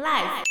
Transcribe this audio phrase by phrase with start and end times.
[0.00, 0.44] Life。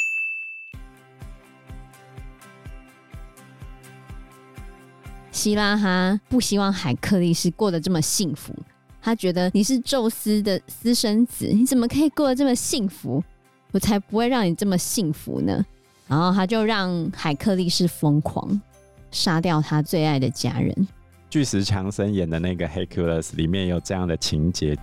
[5.31, 8.53] 希拉哈不希望海克力士过得这么幸福，
[9.01, 13.23] 他觉得你是宙斯的私生子，你怎么可以过得这么幸福？
[13.71, 15.65] 我才不会让你这么幸福呢！
[16.07, 18.61] 然后他就让海克力士疯狂
[19.09, 20.87] 杀掉他最爱的家人。
[21.29, 24.77] 巨石强森演的那个《Hercules》里面有这样的情节。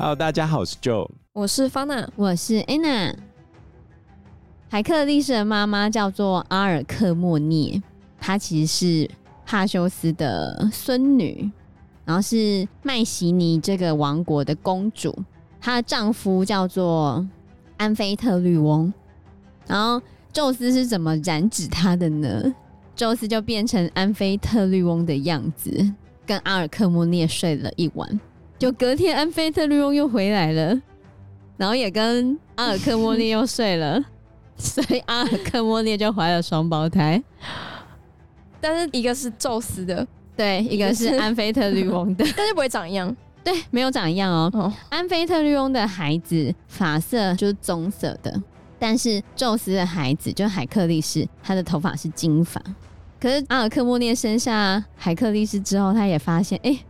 [0.00, 3.14] Hello，大家好，我是 Joe，我是方娜，我是 Anna。
[4.70, 7.82] 海克力士的妈妈叫做阿尔克莫涅，
[8.18, 9.10] 她其实是
[9.44, 11.50] 帕修斯的孙女，
[12.06, 15.14] 然后是麦西尼这个王国的公主。
[15.60, 17.28] 她的丈夫叫做
[17.76, 18.90] 安菲特律翁。
[19.66, 20.00] 然后
[20.32, 22.54] 宙斯是怎么染指她的呢？
[22.96, 25.92] 宙斯就变成安菲特律翁的样子，
[26.24, 28.18] 跟阿尔克莫涅睡了一晚。
[28.60, 30.78] 就隔天，安菲特律翁又回来了，
[31.56, 33.98] 然后也跟阿尔克莫涅又睡了。
[34.58, 37.22] 所以阿尔克莫涅就怀了双胞胎，
[38.60, 44.50] 但是一个是宙斯的，对，一个是安菲特律翁的， 但是不会长一样，对，没有长一样哦。
[44.52, 48.42] 哦，安菲特律翁的孩子发色就是棕色的，
[48.78, 52.62] 但是宙斯的孩子就海克力士，他的头发是金发。
[53.18, 56.84] 可是阿尔克莫涅生下海克力士之后，他也发现，哎、欸，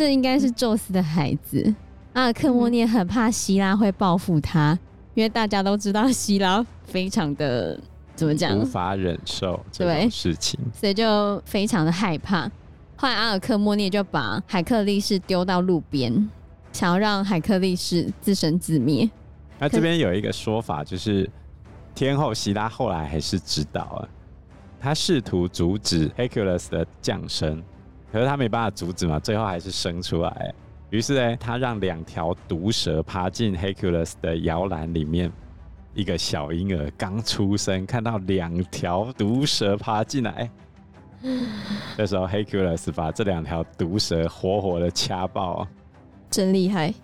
[0.00, 1.74] 这应该是宙斯的孩子。
[2.14, 4.78] 阿尔克莫涅很怕希拉会报复他。
[5.12, 7.78] 因为大家都知道希拉非常的
[8.14, 12.50] 怎么讲，无法忍受这种事情，所以就非常的害怕。
[12.96, 16.30] 后来阿尔克莫涅就把海克力士丢到路边，
[16.72, 19.10] 想要让海克力士自生自灭。
[19.58, 21.28] 那这边有一个说法，就是
[21.94, 24.08] 天后希拉后来还是知道了，
[24.80, 27.62] 他试图阻止 Hercules 的降生，
[28.12, 30.54] 可是他没办法阻止嘛，最后还是生出来。
[30.90, 35.30] 于是呢，他让两条毒蛇爬进 Hercules 的摇篮里面。
[35.92, 40.48] 一个小婴儿刚出生，看到两条毒蛇爬进来，
[41.98, 45.66] 这时候 Hercules 把这两条毒蛇活活的掐爆，
[46.30, 46.94] 真厉害！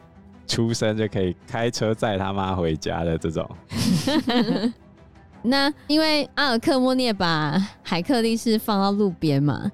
[0.47, 3.51] 出生就可以开车载他妈回家的这种。
[5.43, 9.69] 那因为阿尔克莫涅把海克力士放到路边嘛，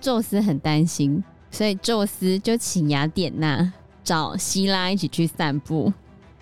[0.00, 1.22] 宙斯很担心。
[1.50, 3.72] 所以宙斯就请雅典娜
[4.04, 5.90] 找希拉一起去散步，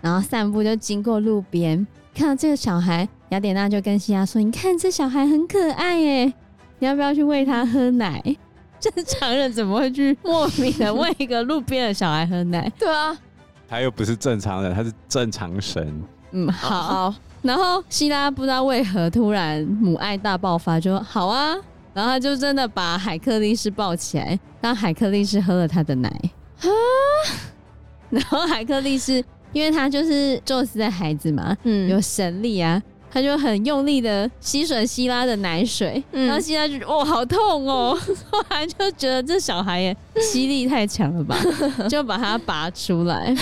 [0.00, 6.24] 然后散步就经过路边，看到这个小孩，雅典娜就跟希拉说：“你看这小孩很可爱耶，
[6.80, 8.20] 你要不要去喂他喝奶？”
[8.80, 12.70] 正常人怎么会去莫名的喂一个路边的小孩喝奶？
[12.76, 13.16] 对啊，
[13.68, 16.02] 他又不是正常人，他是正常神。
[16.32, 17.14] 嗯，好。
[17.42, 21.56] 然后希拉不知道为何突然母爱大爆发，就说：“好啊。”
[21.96, 26.10] 然后他就真的把海克力士抱起来，让海克力士喝了他的奶。
[26.60, 26.68] 啊。
[28.10, 29.24] 然后海克力士，
[29.54, 32.80] 因为他就是宙斯的孩子嘛，嗯，有神力啊，
[33.10, 37.98] 他就很用力的吸吮希拉的奶水，嗯、然后希拉就觉得哦，好痛哦，
[38.30, 41.34] 后来就觉得这小孩也吸力太强了吧，
[41.88, 43.34] 就把他拔出来，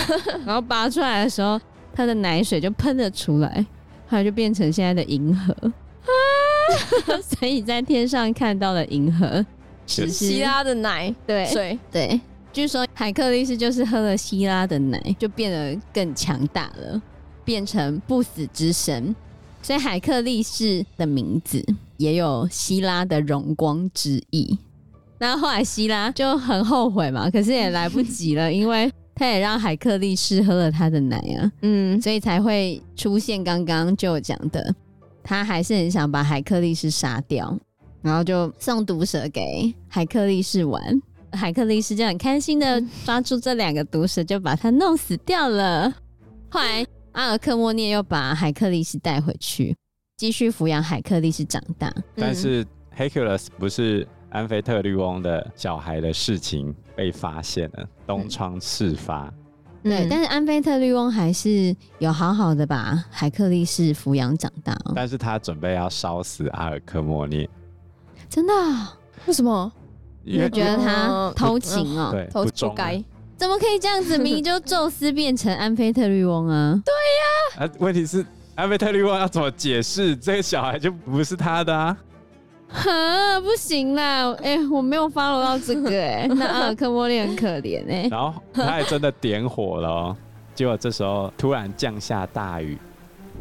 [0.45, 1.59] 然后拔出来的时候，
[1.93, 3.65] 他的奶水就喷了出来，
[4.07, 5.53] 后来就变成现在的银河。
[7.21, 9.45] 所以在天上看到的银河
[9.87, 12.19] 是希拉的奶，对水，对。
[12.51, 17.01] 据说海克力士就是喝了希拉的奶，就变得更强大了，
[17.43, 19.13] 变成不死之神。
[19.61, 21.65] 所以海克力士的名字
[21.97, 24.57] 也有希拉的荣光之意。
[25.17, 34.73] 那后来希拉就很后悔嘛，可是也来不及了， 因为他也让海克力士喝了他的奶啊，嗯，所以才会出现刚刚就讲的。
[35.25, 37.57] 他还是很想把海克力士杀掉，
[38.03, 40.79] 然后就送毒蛇给海克力士玩。
[41.31, 45.91] 海克力士就很开心的抓住这两个毒蛇，就把他弄死掉了。
[46.49, 49.75] 后来阿尔克莫涅又把海克力士带回去，
[50.15, 51.91] 继续抚养海克力士长大。
[52.15, 52.63] 但是
[52.95, 59.33] Hercules 不是安菲特律翁的小孩的事情被发现了，东窗事发。
[59.85, 64.75] 对，嗯、但是安菲特律翁还是有好好的把海克力士抚养长大。
[64.95, 67.47] 但是他准备要烧死阿尔克莫涅，
[68.27, 68.53] 真的？
[69.27, 69.71] 为什么？
[70.23, 73.03] 因为觉得他偷情哦、偷情不该，
[73.37, 74.17] 怎么可以这样子？
[74.17, 76.73] 明明就宙斯变成安菲特律翁啊？
[76.83, 76.91] 对
[77.61, 77.65] 呀、啊。
[77.65, 81.95] 啊，问题是安菲特律翁要怎么解释这个小孩就不是他的啊？
[82.67, 84.31] 哈，不行啦！
[84.43, 88.09] 哎、欸，我没有 follow 到这个 哎、欸，那阿尔克莫利很可怜哎、欸。
[88.09, 90.17] 然后他也真的点火了、喔，
[90.53, 92.77] 结果这时候突然降下大雨，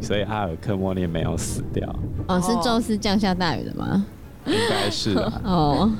[0.01, 1.89] 所以阿尔克莫利没有死掉。
[2.29, 4.05] 哦，是宙斯降下大雨的吗？
[4.47, 5.33] 应该是的。
[5.45, 5.91] 哦，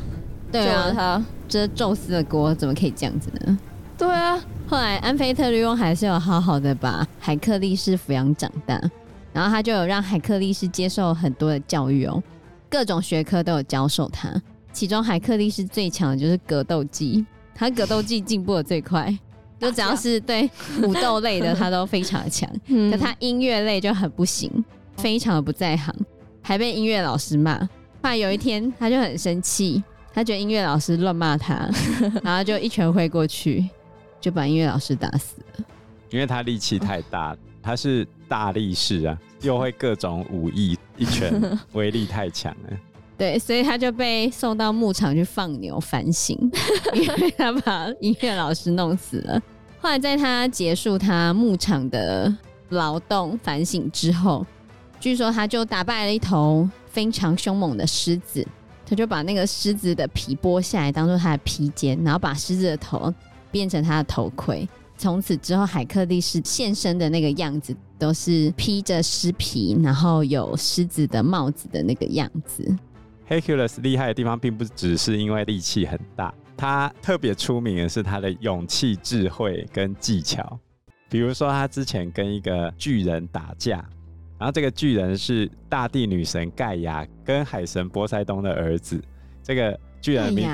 [0.53, 3.59] 对啊，他这宙斯的锅怎么可以这样子呢？
[3.97, 4.39] 对啊，
[4.69, 8.81] 后来安菲特律翁还是有好好的把 海克力士抚养长大，
[9.33, 12.23] 然后他就有让海克力士接受很多的教育哦，
[12.75, 14.29] 各种学科都有教授他。
[14.73, 17.25] 其中海克力士最强的就是格斗技，
[17.55, 19.17] 他格斗技进步的最快，
[19.61, 20.51] 就只要是对
[20.83, 22.51] 武斗类的他都非常的强，
[22.91, 24.51] 可他音乐类就很不行，
[24.97, 25.95] 非常的不在行，
[26.43, 27.57] 还被音乐老师骂。
[27.61, 27.69] 后
[28.11, 29.81] 来有一天他就很生气，
[30.13, 31.71] 他觉得音乐老师乱骂他，
[32.25, 33.65] 然后就一拳挥过去。
[34.21, 35.65] 就把音乐老师打死了，
[36.09, 41.33] 因为他力气太大，他是大力士啊，又会各种武艺，一拳
[41.73, 42.77] 威力太强了。
[43.17, 46.37] 对，所以他就被送到牧场去放牛反省，
[46.95, 49.41] 因为他把音乐老师弄死了。
[49.79, 52.35] 后来在他结束他牧场的
[52.71, 54.45] 劳动反省之后，
[54.99, 58.45] 据说他就打败了一头非常凶猛的狮子，
[58.85, 63.13] 他就把那个狮子的皮剥下来当做他的披肩，然后把狮子的头。
[63.55, 72.65] 变成他的头盔，从此之后，海克力士现身的那个样子都是披着狮皮，然后有狮子的帽子的那个样子。
[73.29, 80.59] Hercules 厉害的地方，并不只是因为力气很大，他特别出名的是他的勇气、智慧跟技巧。
[81.11, 83.77] 比如说，他之前跟一个巨人打架，
[84.39, 89.03] 然后这个巨人是大地女神盖亚跟海神波塞冬的儿子。
[89.43, 90.49] 这个巨人名，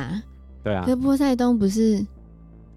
[0.65, 2.05] 对啊，可波塞冬不是。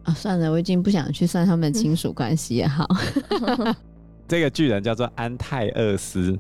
[0.04, 2.86] 啊、算了，我已经不想去算他们的亲属关系也好。
[4.28, 6.38] 这个巨人叫做安泰厄斯，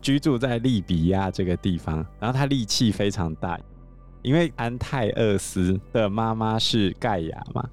[0.00, 3.58] 居住在利比亚这个地方，然后他力气非常大，
[4.22, 7.68] 因为安泰厄斯的妈妈是盖亚嘛，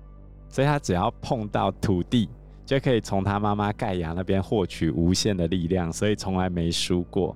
[0.47, 2.29] 所以他只要碰到土地，
[2.65, 7.35] 就可以从他妈妈盖亚那边获取无限的力量，所以从来没输过。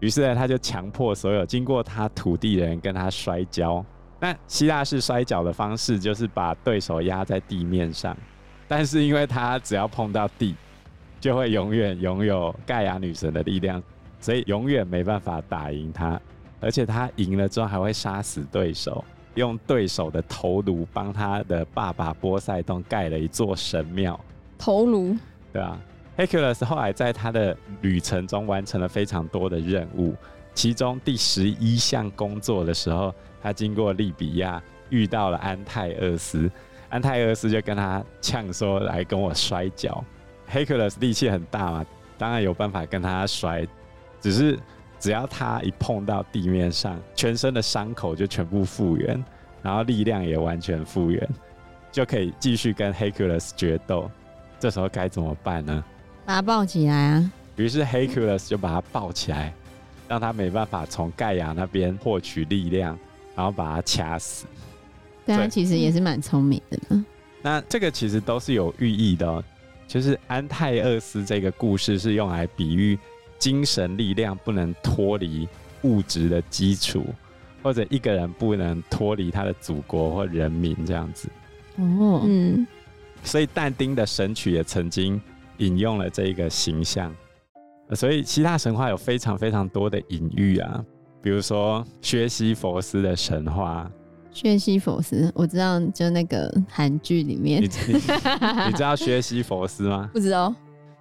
[0.00, 3.84] 于是呢，他就强迫所有经过他土地的人跟他摔跤。
[4.22, 8.16] 那希腊式摔跤的方式就是把对手压在地面上，
[8.68, 10.54] 但是因为他只要碰到地，
[11.18, 13.82] 就会永远拥有盖亚女神的力量，
[14.20, 16.20] 所以永远没办法打赢他。
[16.60, 19.04] 而且他赢了之后还会杀死对手，
[19.34, 24.18] 用对手的头颅帮他的爸爸波塞冬盖了一座神庙。
[24.56, 25.16] 头颅，
[25.52, 25.76] 对啊。
[26.16, 30.14] h e c u l e s 后来在他的旅程中完成了非常多的任务，
[30.54, 33.12] 其中第十一项工作的时候。
[33.42, 36.50] 他经过利比亚，遇到了安泰厄斯，
[36.88, 40.04] 安泰厄斯就跟他呛说：“来跟我摔跤。”
[40.50, 41.86] Hercules 力气很大嘛，
[42.18, 43.66] 当然有办法跟他摔，
[44.20, 44.58] 只是
[45.00, 49.24] 只要他一碰到地面上，全身的伤口就全部复原，
[49.62, 51.28] 然后力量也完全复原，
[51.90, 54.10] 就可以继续跟 Hercules 决斗。
[54.60, 55.82] 这时候该怎么办呢？
[56.24, 57.32] 把他抱起来啊！
[57.56, 59.52] 于是 Hercules 就把他抱起来，
[60.06, 62.96] 让他没办法从盖亚那边获取力量。
[63.34, 64.46] 然后把他掐死，
[65.24, 67.04] 对他其实也是蛮聪明的呢。
[67.42, 69.42] 那这个其实都是有寓意的哦，
[69.88, 72.98] 就是安泰厄斯这个故事是用来比喻
[73.38, 75.48] 精神力量不能脱离
[75.82, 77.04] 物质的基础，
[77.62, 81.28] 或者一个人不能脱离他的祖国或人民这样子。
[81.76, 82.66] 哦，嗯，
[83.24, 85.20] 所以但丁的《神曲》也曾经
[85.56, 87.12] 引用了这个形象，
[87.94, 90.84] 所以希腊神话有非常非常多的隐喻啊。
[91.22, 93.88] 比如说薛西佛斯的神话，
[94.32, 100.10] 薛西佛斯我知道，就那个韩剧里面，你你，你知道薛西佛斯吗？
[100.12, 100.52] 不知道。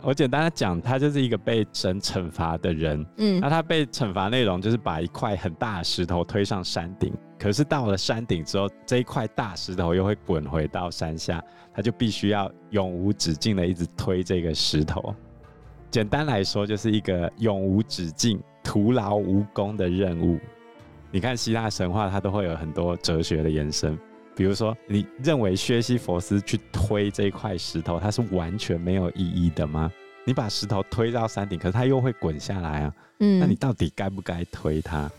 [0.04, 3.06] 我简单的讲，他就是一个被神惩罚的人。
[3.18, 15.14] 嗯，那他被惩罚内容就是把一块很大的石头推上山顶，可是到了山顶之后，这一块大石头又会滚回到山下，他就必须要永无止境的一直推这个石头。
[15.92, 18.42] 简单来说，就是一个永无止境。
[18.64, 20.40] 徒劳无功的任务，
[21.12, 23.98] 你看希腊神话，它都会有很多哲学的延伸。
[24.36, 29.92] 比如说，你认为薛西佛斯去推这块石头，它是完全没有意义的吗？
[30.24, 32.94] 你把石头推到山顶，可是它又会滚下来啊。
[33.20, 35.10] 嗯，那你到底该不该推它？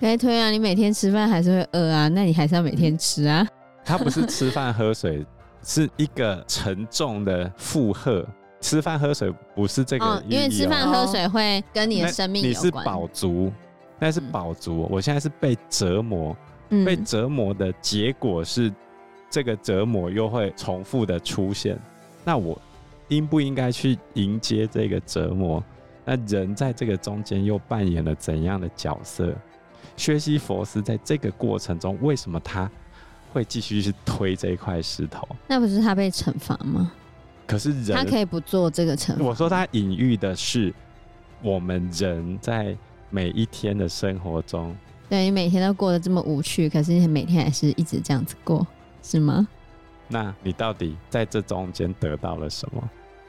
[0.00, 0.50] 该推啊！
[0.50, 3.46] 你每天吃饭还是会饿啊，那你还是要每天吃啊。
[3.84, 5.24] 它不是吃饭喝水，
[5.62, 8.26] 是一个沉重的负荷。
[8.60, 12.64] 吃饭喝水不是这个、哦，因为吃饭喝水会跟你的生命有关。
[12.64, 13.52] 你是饱足，
[13.98, 14.88] 那是饱足、嗯。
[14.90, 16.36] 我现在是被折磨、
[16.70, 18.72] 嗯，被折磨的结果是
[19.30, 21.78] 这个折磨又会重复的出现。
[22.24, 22.60] 那我
[23.08, 25.62] 应不应该去迎接这个折磨？
[26.04, 29.34] 那人在这个中间又扮演了怎样的角色？
[29.96, 32.70] 薛西佛斯在这个过程中，为什么他
[33.32, 35.26] 会继续去推这一块石头？
[35.46, 36.92] 那不是他被惩罚吗？
[37.46, 39.24] 可是人，他可以不做这个惩罚。
[39.24, 40.74] 我说他隐喻的是，
[41.42, 42.76] 我们人在
[43.08, 44.76] 每一天的生活中，
[45.08, 48.66] 对，你每天都过得这么无趣，可是你每天还是一直这样子过，
[49.02, 49.46] 是吗？
[50.08, 52.82] 那你到底在这中间得到了什么？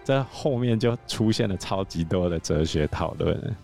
[0.03, 3.55] 这后面就出现了超级多的哲学讨论。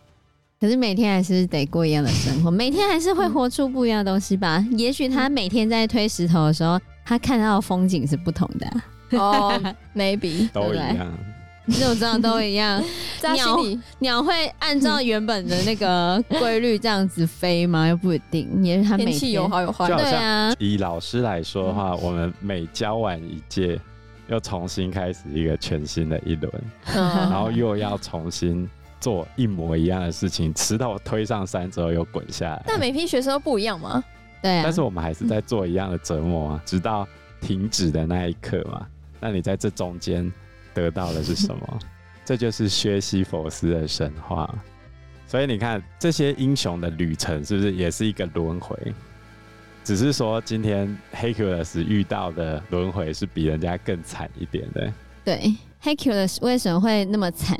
[0.59, 4.65] 可是每天还是得过一样的生活， 每天还是会活出不一样的东西吧？
[4.71, 8.85] 也许他每天在推石头的时候，他看到的风景是不同的、啊。
[9.11, 9.51] 哦、
[9.95, 11.11] oh,，maybe 都一样。
[11.65, 12.83] 你怎么知道都一样？
[13.33, 13.57] 鸟
[13.99, 17.87] 鸟会按照原本的那个规律这样子飞吗？
[17.87, 19.87] 又不一定，也是天，气有好有坏。
[19.87, 23.79] 对啊，以老师来说的话，嗯、我们每教完一届，
[24.27, 26.51] 又重新开始一个全新的一轮，
[26.93, 28.69] 嗯、然后又要重新。
[28.99, 32.63] 做一模一样的事情，直到推上山之后又滚下来。
[32.65, 34.01] 但每批学生都不一样吗？
[34.41, 34.61] 对啊。
[34.63, 37.05] 但是我们还是在做一样的折磨啊，直到
[37.41, 38.87] 停止的那一刻嘛。
[39.23, 40.29] 那你在这中间
[40.73, 41.79] 得到的是什么？
[42.25, 44.53] 这就是薛西佛斯的神话。
[45.25, 48.77] 所以你看，这些英雄的旅程是不是也是一个轮回？
[49.81, 54.93] 只是说今天 Hercules 遇到的轮回是比人家更惨一点的。
[55.23, 57.57] 对，Hercules 为什么会那么惨？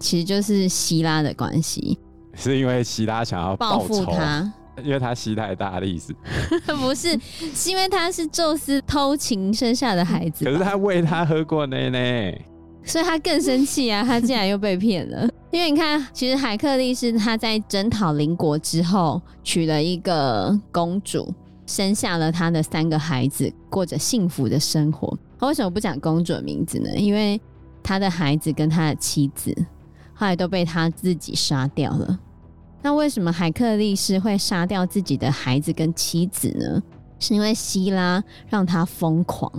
[0.00, 1.96] 其实就是希拉的关系，
[2.34, 6.14] 是因为希拉想要报复他，因为他吸太大的意思，
[6.80, 7.18] 不是，
[7.54, 12.38] 是因为他是宙斯偷情生下的孩子，可是他喂他喝过奶奶，
[12.84, 14.02] 所以他更生气啊！
[14.02, 15.28] 他竟然又被骗了。
[15.50, 21.32] 因为你看，其实海克力是他在征讨邻国之后，娶了一个公主，
[21.66, 25.16] 生下了他的三个孩子，过着幸福的生活。
[25.38, 26.90] 他为什么不讲公主的名字呢？
[26.96, 27.40] 因为
[27.82, 29.54] 他的孩子跟他的妻子。
[30.16, 32.18] 后来都被他自己杀掉了。
[32.84, 36.82] 那为什么海克力士会杀掉自己的孩子跟妻子呢？
[37.18, 39.50] 是因为希拉让他疯狂，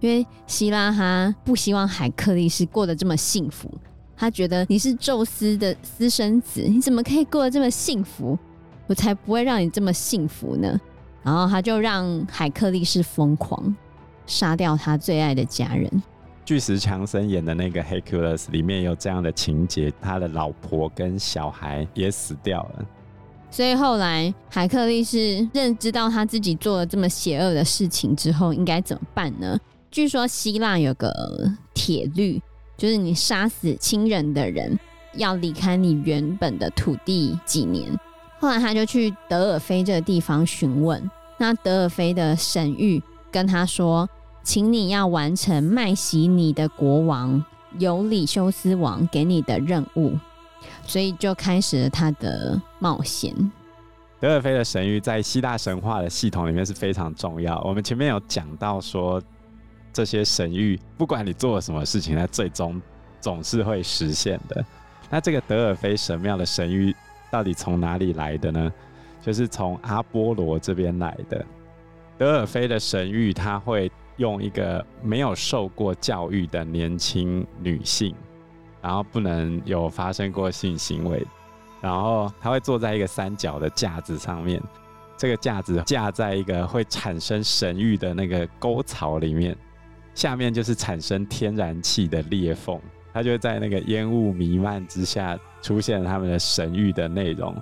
[0.00, 3.70] 因为希拉他不希望海克力士过得这么幸福。
[4.16, 8.38] 他觉得你是宙斯的私生子，你怎么可以过得这么幸福？
[8.86, 10.80] 我才不会让你这么幸福呢。
[11.22, 13.76] 然后他就让海克力士疯狂，
[14.24, 16.02] 杀掉他最爱的家人。
[16.44, 22.84] 巨石强森演的那个 Hercules 里面有这样的情节，他的老婆跟小孩也死掉了。
[23.50, 29.58] 所以后来海克力是认知到他自己做了这么邪恶的事情之后，应该怎么办呢？
[29.90, 31.10] 据说希腊有个
[31.72, 32.42] 铁律，
[32.76, 34.78] 就是你杀死亲人的人
[35.14, 37.90] 要离开你原本的土地几年。
[38.38, 43.00] 后来他就去德尔菲这个地方询问，那德尔菲的神谕
[43.32, 44.06] 跟他说。
[44.44, 47.42] 请你要完成麦西尼的国王
[47.78, 50.12] 尤里修斯王给你的任务，
[50.86, 53.34] 所以就开始了他的冒险。
[54.20, 57.58] 德尔菲的神谕在希腊神话的系统里面是非常重要。
[57.62, 59.20] 我们前面有讲到说，
[59.94, 62.80] 这些神谕不管你做了什么事情，它最终
[63.22, 64.62] 总是会实现的。
[65.08, 66.94] 那这个德尔菲神庙的神谕
[67.30, 68.70] 到底从哪里来的呢？
[69.24, 71.44] 就是从阿波罗这边来的。
[72.18, 73.90] 德尔菲的神谕，他会。
[74.16, 78.14] 用一个没有受过教育的年轻女性，
[78.80, 81.26] 然后不能有发生过性行为，
[81.80, 84.62] 然后她会坐在一个三角的架子上面，
[85.16, 89.56] 这个架子架在一个会产生神域的那个沟槽里面，
[90.14, 92.80] 下面就是产生天然气的裂缝，
[93.12, 97.54] 它就在那个烟雾弥漫之下出现他们的神域的内容。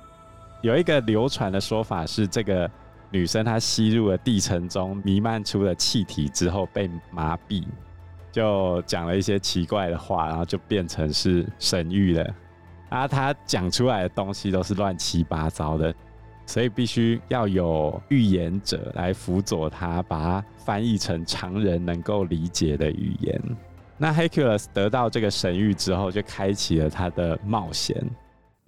[0.61, 2.71] 有一个流传的说法是这个。
[3.13, 7.63] 女生她吸入了地层中弥漫出的气体之后被麻痹，
[8.33, 12.35] 就讲了一些奇怪的话，然后就变成是神諭了。
[12.89, 15.95] 啊，她讲出来的东西都是乱七八糟的，
[16.47, 23.41] 所以必须要有预言者来辅佐她，把它翻译成常人能够理解的语言。
[23.99, 28.03] 那 Hercules 得到这个神谕之后，就开启了他的冒险。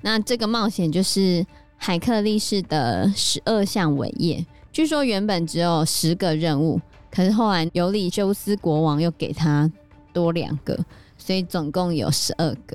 [0.03, 1.45] 那这个冒险就是。
[1.87, 9.71] 海克力士的十二项伟业，据说原本只有十个任务，可是后来尤里修斯国王又给他
[10.11, 10.83] 多两个，
[11.19, 12.75] 所以总共有十二个。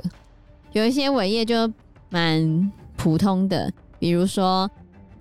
[0.73, 1.73] 有一些伟业就
[2.09, 4.69] 蛮普通的，比如说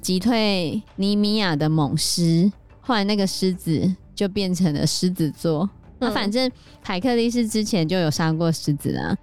[0.03, 2.53] 击退尼米亚的猛狮，
[2.83, 5.67] 后来那个狮子就变成了狮子座。
[5.99, 6.53] 那、嗯、反正
[6.83, 9.17] 海克力士之前就有杀过狮子啊，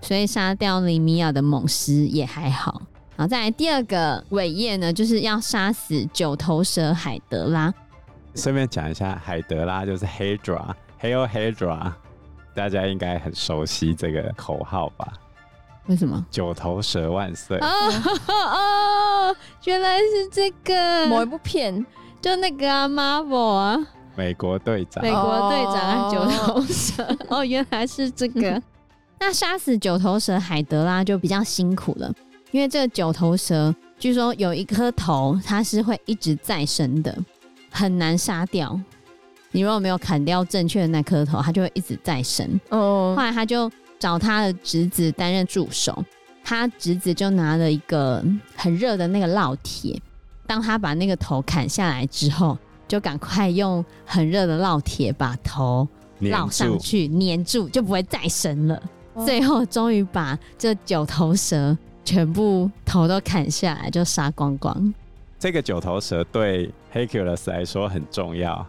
[0.00, 2.82] 所以杀掉尼米亚的猛狮也还好。
[3.22, 7.72] 好，再来第二个伟业呢，就是要杀死九头蛇海德拉。
[8.34, 11.92] 顺便讲一下，海德拉就是 Hydra，Hail Hydra，
[12.52, 15.12] 大家应该很熟悉这个口号吧？
[15.86, 16.26] 为什么？
[16.32, 17.56] 九头蛇万岁！
[17.58, 17.68] 哦
[19.30, 19.36] 哦，
[19.66, 21.86] 原来是这个某一部片，
[22.20, 23.78] 就那个啊，Marvel 啊，
[24.16, 27.04] 美国队长，美国队长九头蛇。
[27.28, 28.60] 哦， 哦，原来是这个。
[29.20, 32.12] 那杀死九头蛇海德拉就比较辛苦了。
[32.52, 37.16] 因为这个九头蛇，据说有一颗头，它是会一直再生的，
[37.70, 38.78] 很难杀掉。
[39.50, 42.60] 你如果没有砍掉正确的那颗头，它就会一直再生。
[42.68, 46.04] 哦后来他就找他的侄子担任助手，
[46.44, 50.00] 他侄子就拿了一个很热的那个烙铁，
[50.46, 52.56] 当他把那个头砍下来之后，
[52.86, 55.88] 就赶快用很热的烙铁把头
[56.20, 58.82] 烙上去，粘住，就不会再生了。
[59.14, 64.92] 哦最后终于把这九头蛇全部头都砍下来，就杀光光。
[65.38, 68.64] 这个九头蛇对 Hercules 来说很重要，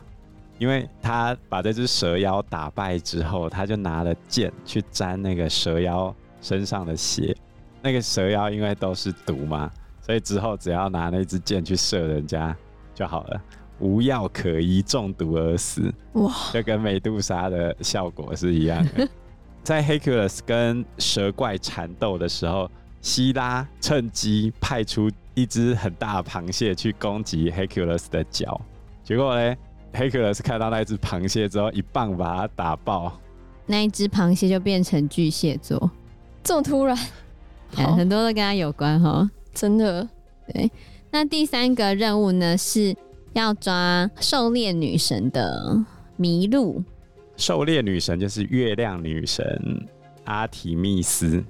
[0.58, 7.36] 因为他把这只蛇妖打败之后，他就拿了剑去沾那个蛇妖身上的血。
[7.82, 9.70] 那个蛇妖因为都是毒嘛，
[10.02, 12.56] 所以之后只要拿那支箭去射人家
[12.96, 13.42] 就好了，
[13.80, 15.94] 无药可医，中毒而死。
[16.14, 19.08] 哇，就跟美杜莎的效果是一样的。
[19.64, 22.72] 在 Hercules 跟蛇怪缠斗的时候，
[23.04, 28.60] 希拉趁机派出一只很大的螃蟹去攻击 Hercules 的脚，
[29.04, 29.56] 结果呢
[29.94, 33.20] ，Hercules 看到那只螃蟹之后，一棒把它打爆。
[33.66, 35.92] 那一只螃蟹就变成巨蟹座，
[36.42, 36.98] 这么突然，
[37.76, 39.30] 欸很多都跟他有关哈。
[39.54, 40.08] 真的
[40.54, 40.72] 对，
[41.12, 42.96] 那第三个任务呢，是
[43.34, 45.78] 要抓狩猎女神的
[46.18, 46.82] 麋鹿。
[47.36, 49.86] 狩猎女神就是月亮女神
[50.24, 51.44] 阿提密斯。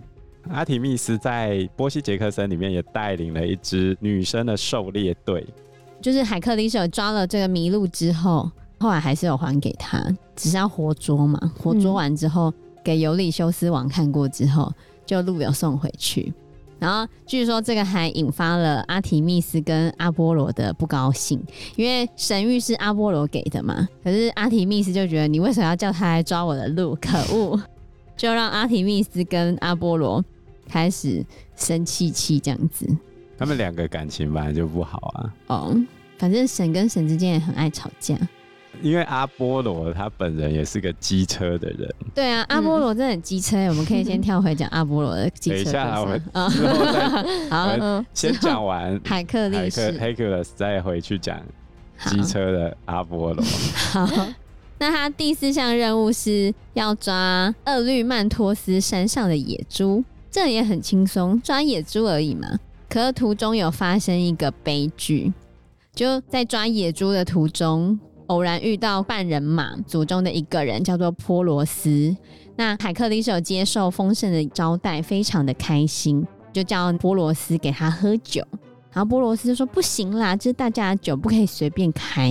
[0.50, 5.45] 阿提密斯在波西杰克森里面也带领了一支女生的狩猎队。
[6.01, 11.39] 就是海克力士抓了这个麋鹿之后，后来还是有还给他，只是要活捉嘛。
[11.57, 14.71] 活捉完之后，给尤里修斯王看过之后，
[15.05, 16.33] 就鹿有送回去。
[16.77, 21.41] 然后据说这个还引发了阿提密斯跟阿波罗的不高兴，
[21.77, 23.88] 因为神諭是阿波罗给的嘛。
[24.03, 26.93] 可是阿提密斯就觉得你为什么要叫他来抓我的鹿？
[27.00, 27.57] 可恶！
[28.17, 30.23] 就让阿提密斯跟阿波罗
[30.74, 31.24] 开始
[31.56, 32.88] 生气气这样子。
[33.38, 35.34] 他们两个感情本来就不好啊。
[35.48, 35.77] 哦，
[36.18, 38.18] 反正神跟神之间也很爱吵架。
[38.82, 45.72] 因为阿波罗他本人也是个机车的人，对啊，阿波罗真的很机车、我们可以先跳回讲阿波罗的机车。
[45.72, 47.08] 等一下我们啊，之后再
[47.56, 50.00] 好，嗯，先讲完 海克力海克士。
[50.00, 51.39] Hercules 再回去讲
[51.97, 53.45] 好机车的阿波罗。
[53.91, 54.08] 好，
[54.80, 62.48] 那他第四项任务是要抓厄律曼托斯山上的野猪，这也很轻松，抓野猪而已嘛。
[62.89, 65.32] 可是途中有发生一个悲剧，
[65.93, 68.00] 就在抓野猪的途中。
[68.28, 72.17] 偶然遇到半人马族中的一个人，叫做波罗斯。
[72.56, 78.43] 那海克力士有接受丰盛的招待，非常的开心，就叫波罗斯给他喝酒。
[78.91, 82.30] 然后波罗斯就说：“不行啦，这是大家的酒，不可以随便开，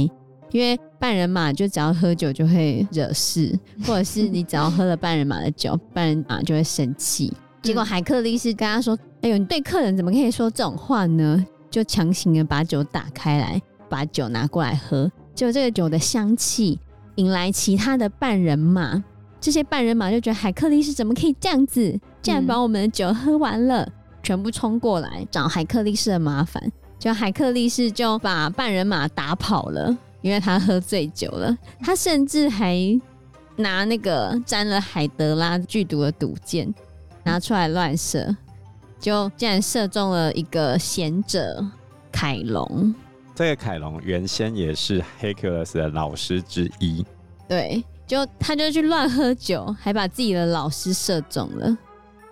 [0.50, 15.10] 因为半人马就只要喝酒就会惹事，或者是你只要喝了半人马的酒，半人马就会生气。”结果海克力士跟他说：“哎呦，你对客人怎么可以说这种话呢？”就强行的把酒打开来，把酒拿过来喝。
[15.34, 16.78] 就这个酒的香气
[17.14, 19.02] 引来其他的半人马，
[19.40, 26.62] 这些半人马就觉得海克力士怎么可以这样子，竟然把我们的酒喝完了，嗯、全部冲过来找海克力士的麻烦。
[26.98, 31.56] 就海克力士就把半人马打跑了，因为他喝醉酒了。
[31.80, 32.76] 他甚至还
[33.56, 36.72] 拿那个沾了海德拉剧毒的毒箭
[37.24, 38.36] 拿出来乱射，
[38.98, 41.64] 就竟然射中了一个贤者
[42.10, 42.94] 凯龙。
[43.34, 47.04] 这个凯龙原先也是 Hercules 的老师之一，
[47.48, 51.76] 对，就他就去乱喝酒，还把自己的老师射中了。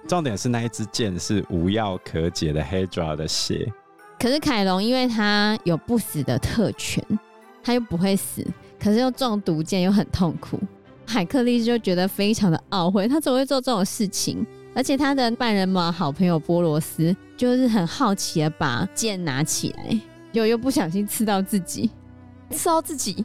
[0.07, 3.73] 重点是那一支箭是无药可解的 Hydra 的血。
[4.19, 7.03] 可是凯龙因为他有不死的特权，
[7.63, 8.47] 他又不会死，
[8.79, 10.61] 可是又中毒箭又很痛苦。
[11.07, 14.47] 海克力士就觉得非常的懊悔，他怎么会做这种事情？
[14.75, 20.01] 而且他的半人马好朋友波罗斯就是很好奇的把剑拿起来。
[20.33, 21.91] 又又不小心刺到自己，
[22.51, 23.25] 刺到自己，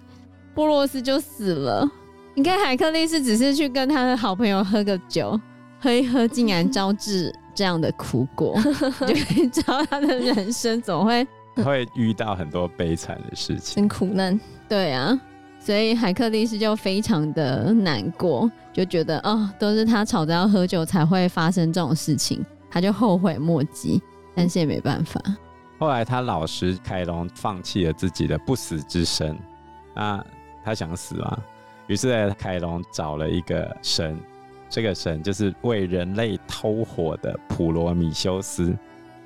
[0.55, 1.88] 波罗斯就死了。
[2.34, 5.39] 你看海克力士只是去跟他的好朋友喝个酒，
[5.79, 8.60] 喝一喝，竟然招致这样的苦果，
[9.08, 11.27] 就可以知道他的人生怎么会
[11.63, 14.39] 会遇到很多悲惨的事情，很苦难。
[14.67, 15.15] 对啊，
[15.65, 23.99] 所以海克力士就非常的难过，就觉得哦，都是他吵着要喝酒才会发生这种事情，他就后悔莫及，
[24.36, 25.19] 但是也没办法。
[25.80, 29.36] 后来，他老师凯龙放弃了自己的不死之身，
[29.95, 30.23] 那
[30.63, 31.36] 他想死嘛？
[31.88, 34.15] 于是凯龙找了一个神，
[34.69, 38.71] 这个神就是为人类偷火的普罗米修斯。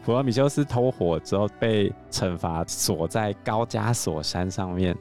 [0.05, 4.95] 普罗米修斯偷火之后被惩罚，锁在高加索山上面，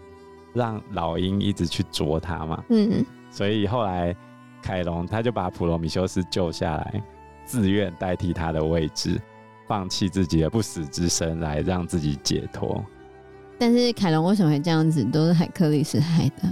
[0.53, 2.65] 让老鹰一直去啄他嘛。
[2.69, 4.15] 嗯，所以后来
[4.63, 7.03] 凯龙他就把普罗米修斯救下来，
[7.45, 9.21] 自愿代替他的位置。
[9.67, 12.83] 放弃自己的不死之身来让自己解脱，
[13.59, 15.05] 但是凯龙为什么会这样子？
[15.05, 16.49] 都是海克力斯害的。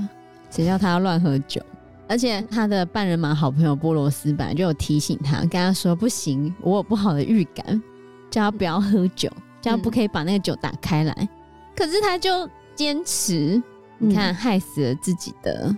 [0.50, 1.58] 谁叫他要乱喝酒？
[2.06, 7.82] 而且他的半人马好朋友波罗斯本来就有提醒他，跟他说不行，我有不好的预感，
[8.28, 9.30] 叫他不要喝酒，
[9.62, 11.16] 叫他不可以把那个酒打开来。
[11.18, 11.28] 嗯、
[11.74, 13.62] 可是他就坚持，
[13.98, 15.74] 你看、嗯、害死了自己的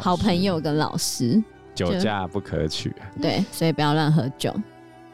[0.00, 1.42] 好朋友跟老师，
[1.74, 2.94] 酒驾不可取。
[3.20, 4.54] 对，所以不要乱喝酒。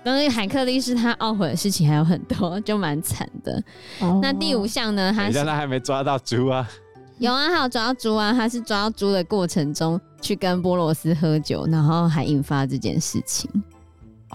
[0.02, 3.62] 但是海克力士他懊悔的事情还有很多，就蛮惨的。
[4.00, 5.12] 哦、那第五项呢？
[5.12, 6.68] 他现在还没抓到猪啊。
[7.18, 8.30] 有啊，还有抓到猪啊！
[8.32, 13.50] 他是抓到猪的过程中去跟波罗斯喝酒，然后还引发这件事情。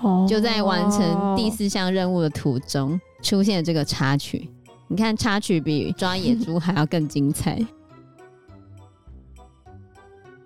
[0.02, 4.50] 哦，就在完成第四项任务的途中出现了这个插曲。
[4.88, 7.64] 你看，插曲比抓野猪还要更精彩。